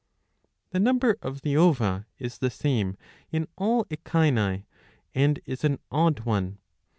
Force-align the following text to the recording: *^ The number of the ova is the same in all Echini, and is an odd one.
*^ 0.01 0.03
The 0.71 0.79
number 0.79 1.15
of 1.21 1.41
the 1.43 1.55
ova 1.55 2.07
is 2.17 2.39
the 2.39 2.49
same 2.49 2.97
in 3.31 3.47
all 3.55 3.85
Echini, 3.85 4.65
and 5.13 5.39
is 5.45 5.63
an 5.63 5.77
odd 5.91 6.21
one. 6.21 6.57